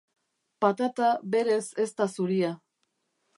Patata 0.65 1.09
berez 1.35 1.61
ez 1.85 1.87
da 2.01 2.09
zuria. 2.15 2.51